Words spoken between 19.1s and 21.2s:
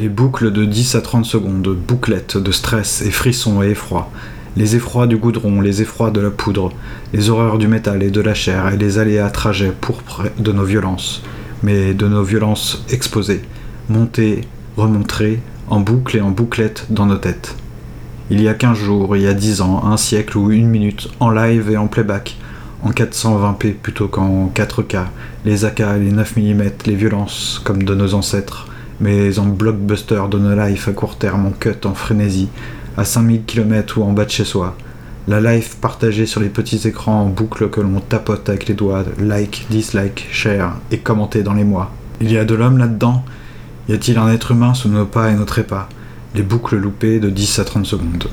il y a 10 ans, un siècle ou une minute,